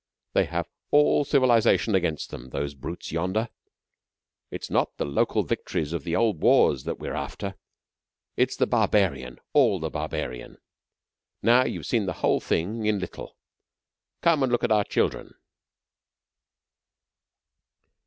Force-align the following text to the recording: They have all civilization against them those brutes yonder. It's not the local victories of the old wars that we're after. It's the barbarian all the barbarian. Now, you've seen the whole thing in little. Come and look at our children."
They 0.33 0.45
have 0.45 0.67
all 0.89 1.23
civilization 1.23 1.93
against 1.93 2.31
them 2.31 2.49
those 2.49 2.73
brutes 2.73 3.11
yonder. 3.11 3.49
It's 4.49 4.71
not 4.71 4.97
the 4.97 5.05
local 5.05 5.43
victories 5.43 5.93
of 5.93 6.03
the 6.03 6.15
old 6.15 6.41
wars 6.41 6.85
that 6.85 6.97
we're 6.97 7.13
after. 7.13 7.53
It's 8.35 8.55
the 8.55 8.65
barbarian 8.65 9.37
all 9.53 9.79
the 9.79 9.91
barbarian. 9.91 10.57
Now, 11.43 11.65
you've 11.65 11.85
seen 11.85 12.07
the 12.07 12.13
whole 12.25 12.39
thing 12.39 12.87
in 12.87 12.97
little. 12.97 13.37
Come 14.23 14.41
and 14.41 14.51
look 14.51 14.63
at 14.63 14.71
our 14.71 14.85
children." 14.85 15.35